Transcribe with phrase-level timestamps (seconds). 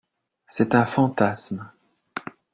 [0.47, 1.71] C’est un fantasme